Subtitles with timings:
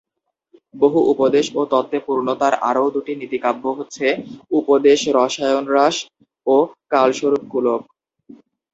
[0.75, 4.05] বহু উপদেশ ও তত্ত্বে পূর্ণ তাঁর আরও দুটি নীতিকাব্য হচ্ছে
[4.59, 5.95] উপদেশরসায়নরাস
[6.47, 6.55] ও
[6.91, 7.81] কালস্বরূপকুলক।